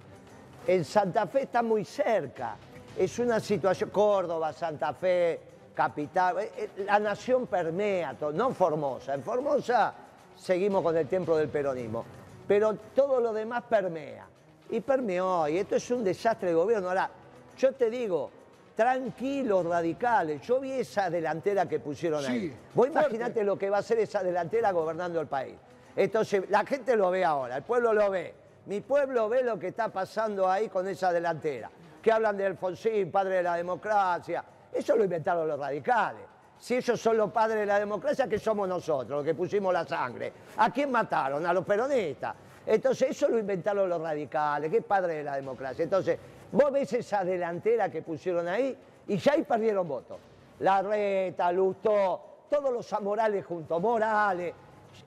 [0.66, 2.56] En Santa Fe está muy cerca.
[2.96, 3.90] Es una situación.
[3.90, 5.40] Córdoba, Santa Fe,
[5.74, 6.38] capital.
[6.40, 9.14] eh, eh, La nación permea, todo, no Formosa.
[9.14, 9.92] En Formosa
[10.36, 12.04] seguimos con el templo del peronismo.
[12.48, 14.26] Pero todo lo demás permea.
[14.70, 15.46] Y permeó.
[15.48, 16.88] Y esto es un desastre de gobierno.
[16.88, 17.10] Ahora,
[17.58, 18.30] yo te digo,
[18.74, 20.40] tranquilos radicales.
[20.42, 22.48] Yo vi esa delantera que pusieron Sí, ahí.
[22.74, 22.98] Vos fuerte.
[22.98, 25.54] imaginate lo que va a hacer esa delantera gobernando el país.
[25.94, 28.34] Entonces, la gente lo ve ahora, el pueblo lo ve.
[28.66, 31.70] Mi pueblo ve lo que está pasando ahí con esa delantera.
[32.06, 34.44] Que hablan de Alfonsín, padre de la democracia.
[34.72, 36.22] Eso lo inventaron los radicales.
[36.56, 39.84] Si ellos son los padres de la democracia, ¿qué somos nosotros, los que pusimos la
[39.84, 40.32] sangre?
[40.58, 41.44] ¿A quién mataron?
[41.44, 42.32] A los peronistas.
[42.64, 45.82] Entonces, eso lo inventaron los radicales, que es padre de la democracia.
[45.82, 46.16] Entonces,
[46.52, 50.18] vos ves esa delantera que pusieron ahí y ya ahí perdieron votos.
[50.60, 54.54] La Reta, Lustó, todos los amorales juntos, Morales.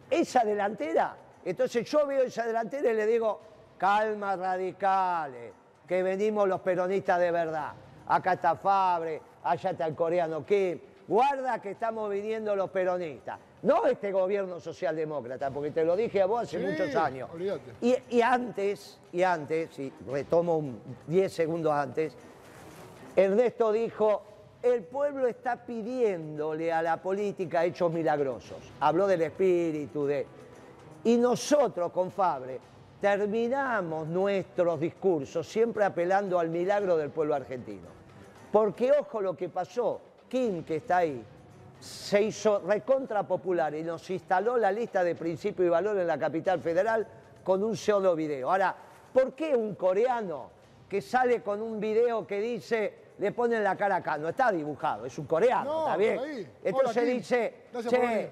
[0.10, 3.40] Esa delantera, entonces yo veo esa delantera y le digo,
[3.78, 5.54] calma radicales,
[5.90, 7.74] que venimos los peronistas de verdad.
[8.08, 10.80] Acá está Fabre, allá está el coreano Kim.
[11.08, 13.40] Guarda que estamos viniendo los peronistas.
[13.64, 17.28] No este gobierno socialdemócrata, porque te lo dije a vos hace Sí, muchos años.
[17.82, 22.16] Y, y antes, y antes, y retomo un 10 segundos antes,
[23.16, 24.22] Ernesto dijo,
[24.62, 28.60] el pueblo está pidiéndole a la política hechos milagrosos.
[28.80, 30.28] Habló del espíritu, de...
[31.04, 32.60] Y nosotros con Fabre
[33.00, 37.88] terminamos nuestros discursos siempre apelando al milagro del pueblo argentino.
[38.52, 41.24] Porque ojo lo que pasó, Kim que está ahí,
[41.80, 46.18] se hizo recontra popular y nos instaló la lista de principios y valores en la
[46.18, 47.08] capital federal
[47.44, 48.52] con un solo video.
[48.52, 48.76] Ahora,
[49.14, 50.52] ¿por qué un coreano
[50.90, 54.18] que sale con un video que dice, le ponen la cara acá?
[54.18, 56.52] No está dibujado, es un coreano, No, ¿está bien?
[56.64, 57.54] Entonces Hola, dice,
[57.88, 58.30] che, venir".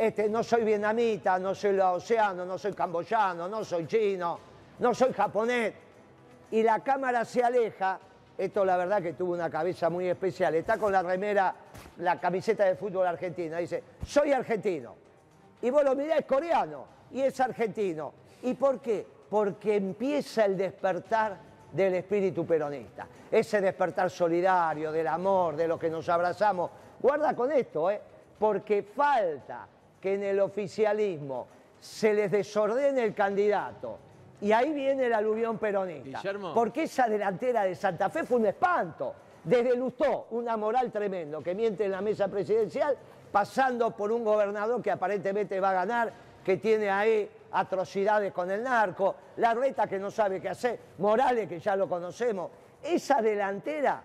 [0.00, 4.38] Este, no soy vietnamita, no soy laosiano, no soy camboyano, no soy chino,
[4.78, 5.74] no soy japonés.
[6.52, 8.00] Y la cámara se aleja,
[8.38, 11.54] esto la verdad que tuvo una cabeza muy especial, está con la remera,
[11.98, 14.94] la camiseta de fútbol argentina, dice, soy argentino.
[15.60, 18.14] Y vos lo mirás, es coreano y es argentino.
[18.40, 19.06] ¿Y por qué?
[19.28, 21.36] Porque empieza el despertar
[21.70, 23.06] del espíritu peronista.
[23.30, 26.70] Ese despertar solidario, del amor, de lo que nos abrazamos.
[26.98, 28.00] Guarda con esto, ¿eh?
[28.38, 29.68] porque falta
[30.00, 31.46] que en el oficialismo
[31.78, 33.98] se les desordene el candidato.
[34.40, 36.18] Y ahí viene el aluvión peronista.
[36.18, 36.54] Guillermo.
[36.54, 39.14] Porque esa delantera de Santa Fe fue un espanto.
[39.44, 42.96] Desde Lustó, una moral tremendo, que miente en la mesa presidencial,
[43.32, 46.12] pasando por un gobernador que aparentemente va a ganar,
[46.44, 51.48] que tiene ahí atrocidades con el narco, la reta que no sabe qué hacer, Morales
[51.48, 52.50] que ya lo conocemos.
[52.82, 54.02] Esa delantera,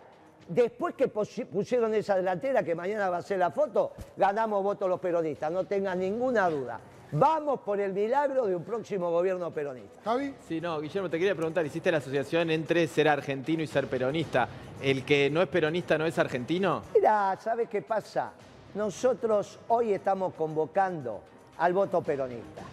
[0.48, 5.00] después que pusieron esa delantera, que mañana va a ser la foto, ganamos votos los
[5.00, 6.80] peronistas, no tengan ninguna duda.
[7.12, 10.02] Vamos por el milagro de un próximo gobierno peronista.
[10.04, 10.34] Javi.
[10.48, 14.50] Sí, no, Guillermo, te quería preguntar, ¿hiciste la asociación entre ser argentino y ser peronista?
[14.82, 16.82] ¿El que no es peronista no es argentino?
[16.94, 18.32] Mira, ¿sabes qué pasa?
[18.74, 21.22] Nosotros hoy estamos convocando
[21.58, 22.64] al voto peronista,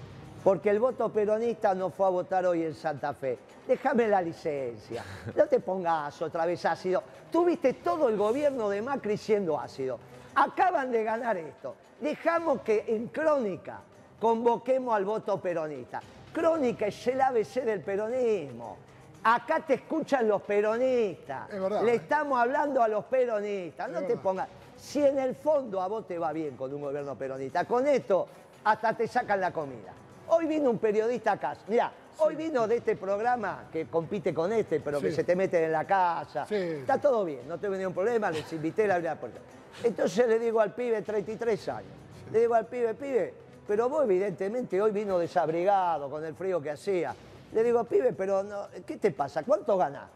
[0.42, 3.38] porque el voto peronista no fue a votar hoy en Santa Fe.
[3.66, 5.04] Déjame la licencia,
[5.36, 7.02] no te pongas otra vez ácido.
[7.30, 9.98] Tuviste todo el gobierno de Macri siendo ácido.
[10.34, 11.74] Acaban de ganar esto.
[12.00, 13.80] Dejamos que en Crónica
[14.18, 16.00] convoquemos al voto peronista.
[16.32, 18.78] Crónica es el ABC del peronismo.
[19.24, 21.48] Acá te escuchan los peronistas.
[21.48, 21.82] verdad.
[21.84, 23.88] Le estamos hablando a los peronistas.
[23.88, 24.48] No te pongas.
[24.76, 28.26] Si en el fondo a vos te va bien con un gobierno peronista, con esto
[28.64, 29.92] hasta te sacan la comida.
[30.34, 31.54] Hoy vino un periodista acá.
[31.68, 35.16] Mira, hoy vino de este programa que compite con este, pero que Sí.
[35.16, 36.46] se te meten en la casa.
[36.46, 36.54] Sí.
[36.54, 39.40] Está todo bien, no tengo ningún problema, les invité a la puerta.
[39.84, 41.92] Entonces le digo al pibe, 33 años,
[42.32, 43.34] le digo al pibe, pibe,
[43.66, 47.14] pero vos evidentemente hoy vino desabrigado con el frío que hacía.
[47.52, 49.42] Le digo, pibe, pero no, ¿qué te pasa?
[49.42, 50.08] ¿Cuánto ganás?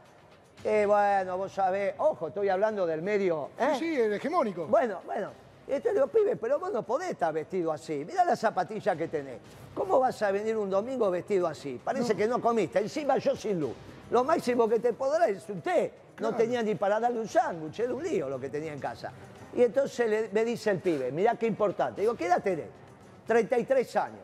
[0.65, 3.51] Eh, bueno, vos sabés, ojo, estoy hablando del medio.
[3.59, 3.75] ¿eh?
[3.79, 4.67] Sí, sí, el hegemónico.
[4.67, 5.31] Bueno, bueno.
[5.69, 8.05] Y entonces digo, pibe, pero vos no podés estar vestido así.
[8.05, 9.39] Mirá la zapatilla que tenés.
[9.75, 11.81] ¿Cómo vas a venir un domingo vestido así?
[11.85, 12.79] Parece que no comiste.
[12.79, 13.73] Encima yo sin luz.
[14.11, 15.93] Lo máximo que te podrá es un té.
[16.21, 19.11] No tenía ni para darle un sándwich, era un lío lo que tenía en casa.
[19.55, 22.01] Y entonces le- me dice el pibe, mirá qué importante.
[22.03, 22.69] Digo, ¿qué edad tenés?
[23.27, 24.21] 33 años.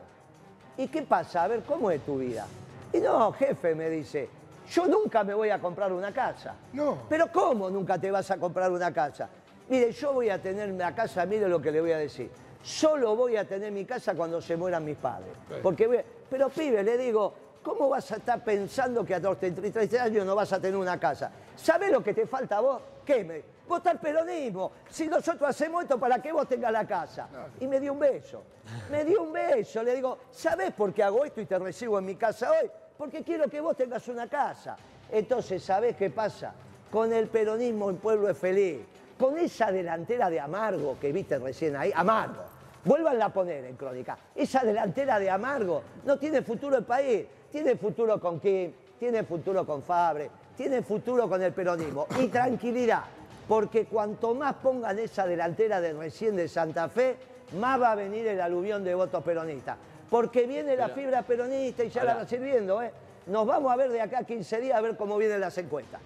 [0.77, 1.43] ¿Y qué pasa?
[1.43, 2.47] A ver, ¿cómo es tu vida?
[2.93, 4.29] Y no, jefe, me dice,
[4.71, 6.55] yo nunca me voy a comprar una casa.
[6.71, 6.99] No.
[7.09, 9.29] ¿Pero cómo nunca te vas a comprar una casa?
[9.69, 12.29] Mire, yo voy a tener una casa, mire lo que le voy a decir.
[12.61, 15.33] Solo voy a tener mi casa cuando se mueran mis padres.
[15.61, 20.25] Porque, pero pibe, le digo, ¿cómo vas a estar pensando que a los 33 años
[20.25, 21.31] no vas a tener una casa?
[21.55, 22.81] ¿Sabés lo que te falta a vos?
[23.05, 23.23] ¿Qué?
[23.23, 24.71] Me, votar peronismo.
[24.89, 27.27] Si nosotros hacemos esto para que vos tengas la casa.
[27.59, 28.43] Y me dio un beso.
[28.91, 29.83] Me dio un beso.
[29.83, 32.69] Le digo, ¿sabés por qué hago esto y te recibo en mi casa hoy?
[32.97, 34.77] Porque quiero que vos tengas una casa.
[35.11, 36.53] Entonces, ¿sabés qué pasa?
[36.91, 38.79] Con el peronismo el pueblo es feliz.
[39.23, 42.43] Con esa delantera de Amargo que viste recién ahí, Amargo.
[42.83, 44.17] Vuélvanla a poner en crónica.
[44.35, 47.25] Esa delantera de Amargo no tiene futuro el país.
[47.49, 52.05] Tiene futuro con Kim, tiene futuro con Fabre, tiene futuro con el peronismo.
[52.19, 53.03] Y tranquilidad,
[53.47, 57.15] porque cuanto más pongan esa delantera de recién de Santa Fe,
[57.57, 59.77] más va a venir el aluvión de votos peronistas.
[60.09, 62.91] Porque viene la fibra peronista y ya la va sirviendo, ¿eh?
[63.27, 66.01] Nos vamos a ver de acá a 15 días a ver cómo vienen las encuestas.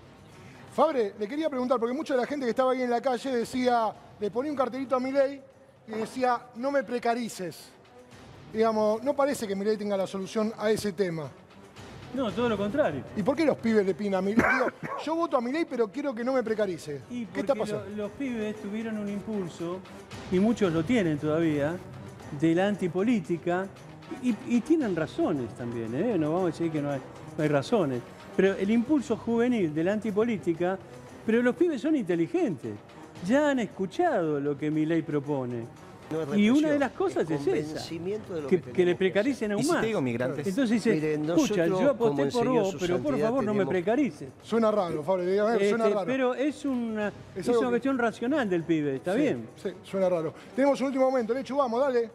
[0.78, 3.36] Fabre, le quería preguntar, porque mucha de la gente que estaba ahí en la calle
[3.36, 5.42] decía, le ponía un cartelito a Milei
[5.88, 7.70] y decía, no me precarices.
[8.54, 11.32] Digamos, no parece que Milei tenga la solución a ese tema.
[12.14, 13.04] No, todo lo contrario.
[13.16, 14.46] ¿Y por qué los pibes le piden a Milei?
[15.04, 17.02] Yo voto a Milei, pero quiero que no me precarice.
[17.10, 17.84] ¿Qué está pasando?
[17.90, 19.80] lo- los pibes tuvieron un impulso,
[20.32, 21.76] y muchos lo tienen todavía,
[22.40, 23.66] de la antipolítica,
[24.22, 26.20] y, y tienen razones también, ¿eh?
[26.20, 27.02] no vamos a decir que no hay,
[27.36, 28.00] no hay razones,
[28.38, 30.78] pero el impulso juvenil de la antipolítica,
[31.26, 32.72] pero los pibes son inteligentes,
[33.28, 35.66] ya han escuchado lo que mi ley propone.
[36.10, 38.86] No y una de las cosas es es, esa, convencimiento de lo que, que que
[38.86, 39.82] le precaricen aún ¿Y si más.
[39.82, 40.48] te digo migrantes?
[40.48, 44.30] Entonces dice, Miren, escucha, yo aposté por vos, pero por favor no me precarices.
[44.42, 46.06] Suena raro, Fabre, dígame, suena Este, raro.
[46.08, 49.50] Pero es una, Es una que- cuestión racional del pibe, ¿está Sí, bien?
[49.62, 50.34] Sí, suena raro.
[50.56, 52.10] Tenemos un último momento, Lechu, vamos, dale.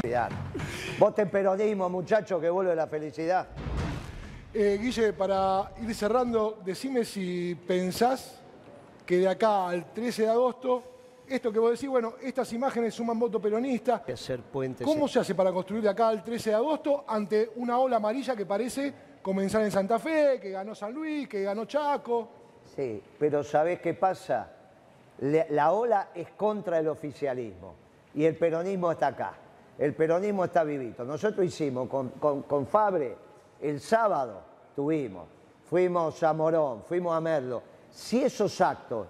[0.00, 0.30] Cuidar.
[0.98, 3.48] Voten peronismo, muchachos, que vuelve la felicidad.
[4.52, 8.40] Eh, Guille, para ir cerrando, decime si pensás
[9.04, 10.82] que de acá al 13 de agosto,
[11.28, 14.02] esto que vos decís, bueno, estas imágenes suman voto peronista.
[14.12, 14.86] Hacer puentes.
[14.86, 18.34] ¿Cómo se hace para construir de acá al 13 de agosto ante una ola amarilla
[18.34, 22.28] que parece comenzar en Santa Fe, que ganó San Luis, que ganó Chaco?
[22.74, 24.50] Sí, pero ¿sabés qué pasa?
[25.20, 27.74] La ola es contra el oficialismo
[28.14, 29.34] y el peronismo está acá.
[29.78, 31.04] El peronismo está vivito.
[31.04, 33.16] Nosotros hicimos con, Fabre
[33.60, 34.40] el sábado,
[34.74, 35.26] tuvimos,
[35.64, 37.62] fuimos a Morón, fuimos a Merlo.
[37.90, 39.06] Si esos actos,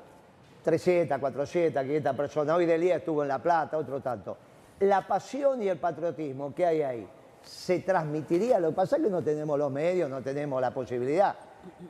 [0.63, 4.37] 300, 400, 500 personas, hoy del día estuvo en La Plata, otro tanto,
[4.81, 7.09] la pasión y el patriotismo que hay ahí
[7.43, 8.61] se transmitiría.
[8.61, 11.35] Lo que pasa es que no tenemos los medios, no tenemos la posibilidad.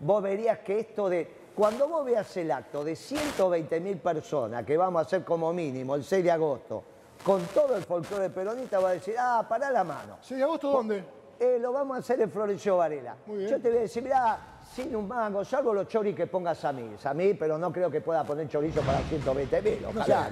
[0.01, 1.49] Vos verías que esto de.
[1.55, 5.97] Cuando vos veas el acto de 120 mil personas que vamos a hacer como mínimo
[5.97, 6.85] el 6 de agosto,
[7.29, 10.17] con todo el folclore peronista, va a decir, ah, pará la mano.
[10.27, 11.05] ¿6 de agosto dónde?
[11.39, 13.17] Eh, lo vamos a hacer en Florencio Varela.
[13.27, 13.51] bien.
[13.51, 14.39] Yo te voy a decir, mirá,
[14.75, 16.91] sin un mango, salvo los choris que pongas a mí.
[17.05, 19.85] A mí, pero no creo que pueda poner chorizo para 120 mil.
[19.85, 20.31] Ojalá.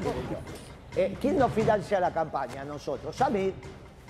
[0.96, 2.64] Eh, ¿Quién nos financia la campaña?
[2.64, 3.20] Nosotros.
[3.20, 3.52] A mí.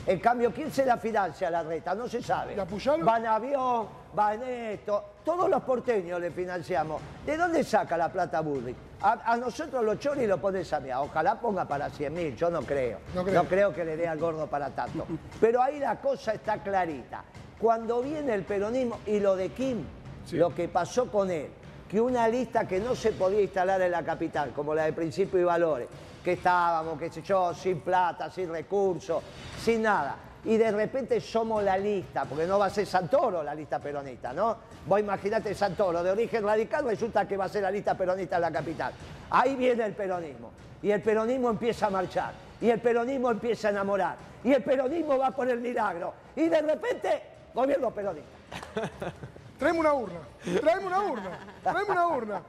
[0.07, 1.93] En cambio, ¿quién se la financia la reta?
[1.93, 2.55] No se sabe.
[2.55, 5.05] ¿La Va en avión, va en esto.
[5.25, 7.03] Todos los porteños le financiamos.
[7.25, 8.75] ¿De dónde saca la plata Burri?
[9.03, 10.91] A, a nosotros los choris lo pones a mí.
[10.93, 12.99] Ojalá ponga para 100 mil, yo no creo.
[13.15, 13.45] No no creo.
[13.45, 15.07] creo que le dé al gordo para tanto.
[15.41, 17.25] Pero ahí la cosa está clarita.
[17.59, 19.85] Cuando viene el peronismo y lo de Kim,
[20.33, 21.49] lo que pasó con él,
[21.89, 25.39] que una lista que no se podía instalar en la capital, como la de Principio
[25.41, 25.89] y Valores,
[26.23, 29.23] que estábamos, qué sé yo, sin plata, sin recursos,
[29.63, 30.17] sin nada.
[30.47, 34.33] Y de repente somos la lista, porque no va a ser Santoro la lista peronista,
[34.33, 34.57] ¿no?
[34.87, 38.43] Vos imaginate Santoro, de origen radical, resulta que va a ser la lista peronista en
[38.43, 38.93] la capital.
[39.31, 40.53] Ahí viene el peronismo.
[40.83, 42.33] Y el peronismo empieza a marchar.
[42.61, 44.17] Y el peronismo empieza a enamorar.
[44.45, 46.15] Y el peronismo va por el milagro.
[46.37, 48.37] Y de repente, gobierno peronista.
[49.59, 50.21] Traeme una urna,
[50.61, 52.43] traeme una urna, traeme una urna.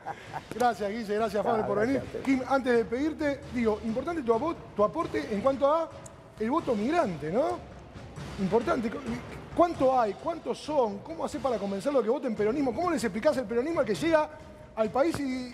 [0.53, 2.03] Gracias, Guille, gracias, Fabre, Ah, por venir.
[2.25, 5.89] Kim, antes de pedirte, digo, importante tu, tu aporte en cuanto a
[6.37, 7.76] el voto migrante, ¿no?
[8.39, 8.91] Importante.
[9.55, 10.13] ¿Cuánto hay?
[10.13, 10.99] ¿Cuántos son?
[10.99, 12.73] ¿Cómo hacer para convencerlo que voten peronismo?
[12.73, 14.29] ¿Cómo les explicás el peronismo al que llega
[14.75, 15.51] al país y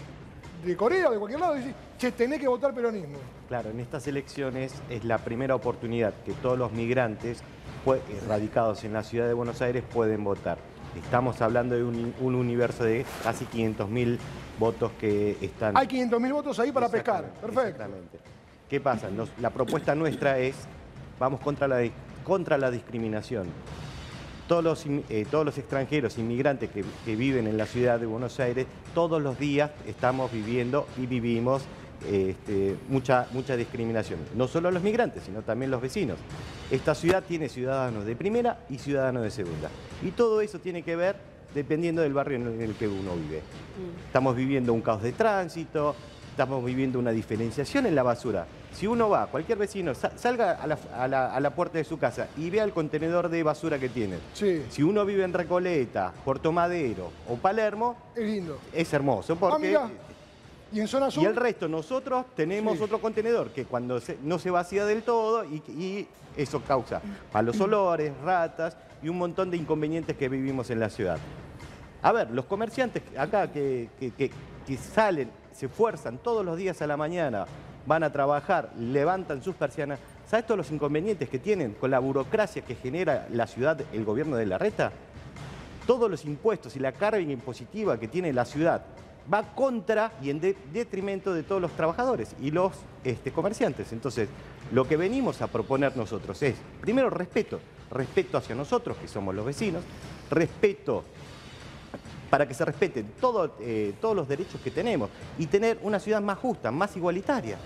[0.66, 3.18] de Corea o de cualquier lado y dice, che, tenés que votar peronismo?
[3.48, 7.42] Claro, en estas elecciones es la primera oportunidad que todos los migrantes
[8.28, 10.58] radicados en la ciudad de Buenos Aires pueden votar.
[11.02, 14.18] Estamos hablando de un, un universo de casi 500.000
[14.60, 15.76] votos que están...
[15.78, 17.26] Hay 500.000 votos ahí para pescar.
[17.42, 17.62] Perfecto.
[17.62, 18.20] Exactamente.
[18.70, 19.10] ¿Qué pasa?
[19.10, 20.56] Nos- la propuesta nuestra es,
[21.20, 21.82] vamos contra la,
[22.24, 23.48] contra la discriminación.
[24.48, 28.40] Todos los, eh, todos los extranjeros, inmigrantes que, que viven en la ciudad de Buenos
[28.40, 31.64] Aires, todos los días estamos viviendo y vivimos
[32.10, 34.20] este, mucha, mucha discriminación.
[34.36, 36.18] No solo los migrantes, sino también los vecinos.
[36.70, 39.70] Esta ciudad tiene ciudadanos de primera y ciudadanos de segunda.
[40.02, 41.16] Y todo eso tiene que ver
[41.56, 43.42] dependiendo del barrio en el que uno vive.
[44.08, 45.96] Estamos viviendo un caos de tránsito,
[46.34, 48.48] estamos viviendo una diferenciación en la basura.
[48.74, 51.84] Si uno va, cualquier vecino, sa- salga a la, a la- a la puerta de
[51.84, 54.18] su casa y vea el contenedor de basura que tiene.
[54.34, 58.58] Si uno vive en Recoleta, Puerto Madero o Palermo, Es lindo.
[58.74, 59.68] es hermoso Ah, porque...
[59.68, 59.90] mirá.
[60.72, 61.22] ¿Y en zona sur?
[61.22, 62.84] Y el resto, nosotros tenemos Sí.
[62.84, 67.00] otro contenedor que cuando se- no se vacía del todo y, y eso causa
[67.32, 71.20] malos olores, ratas y un montón de inconvenientes que vivimos en la ciudad.
[72.02, 74.32] A ver, los comerciantes acá que, que- que-
[74.66, 77.46] que salen, se esfuerzan todos los días a la mañana,
[77.86, 82.64] van a trabajar, levantan sus persianas, ¿sabes todos los inconvenientes que tienen con la burocracia
[82.64, 84.92] que genera la ciudad, el gobierno de la reta?
[85.86, 88.84] Todos los impuestos y la carga impositiva que tiene la ciudad
[89.32, 92.72] va contra y en de- detrimento de todos los trabajadores y los
[93.04, 93.92] este, comerciantes.
[93.92, 94.30] Entonces,
[94.72, 97.60] lo que venimos a proponer nosotros es, primero, respeto,
[97.92, 99.84] respeto hacia nosotros, que somos los vecinos,
[100.30, 101.04] respeto
[102.34, 106.20] para que se respeten todo, eh, todos los derechos que tenemos y tener una ciudad
[106.20, 107.60] más justa, más igualitaria.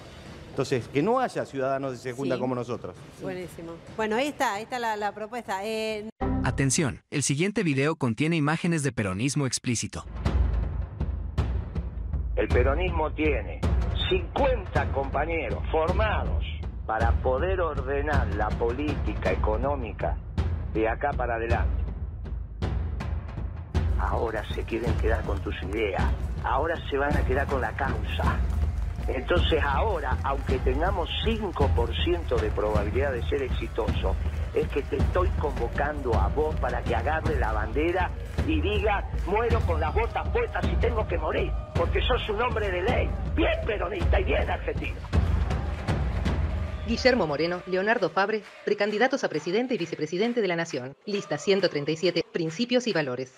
[0.49, 2.41] Entonces, que no haya ciudadanos de segunda Sí.
[2.41, 2.93] como nosotros.
[3.21, 3.71] Buenísimo.
[3.95, 5.63] Bueno, ahí está, ahí está la, la propuesta.
[5.63, 6.09] Eh,
[6.43, 10.03] Atención, el siguiente video contiene imágenes de peronismo explícito.
[12.35, 13.61] El peronismo tiene
[14.09, 16.43] 50 compañeros formados
[16.85, 20.17] para poder ordenar la política económica
[20.73, 21.86] de acá para adelante.
[23.99, 26.03] Ahora se quieren quedar con tus ideas,
[26.43, 28.39] ahora se van a quedar con la causa.
[29.07, 34.15] Entonces ahora, aunque tengamos 5% de probabilidad de ser exitoso,
[34.53, 38.11] es que te estoy convocando a vos para que agarre la bandera
[38.45, 42.69] y diga, muero con las botas puestas y tengo que morir, porque sos un hombre
[42.69, 44.99] de ley, bien peronista y bien argentino.
[46.85, 50.95] Guillermo Moreno, Leonardo Fabre, precandidatos a presidente y vicepresidente de la Nación.
[51.05, 53.35] Lista 137, Principios y Valores.